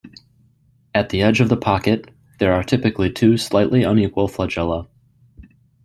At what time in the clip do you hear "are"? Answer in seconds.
2.53-2.63